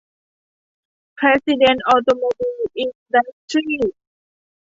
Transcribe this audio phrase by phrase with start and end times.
[1.15, 3.95] เพรสซิเด้นท์ ออโตโมบิล อินดัสทรีส์